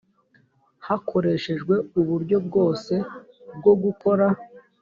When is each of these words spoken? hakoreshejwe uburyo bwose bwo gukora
hakoreshejwe 0.87 1.75
uburyo 1.99 2.37
bwose 2.47 2.93
bwo 3.57 3.73
gukora 3.83 4.27